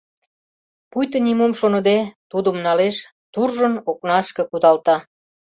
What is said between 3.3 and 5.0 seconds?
туржын, окнашке кудалта.